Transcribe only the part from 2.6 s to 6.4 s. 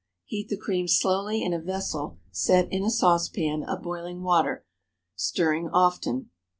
in a saucepan of boiling water, stirring often.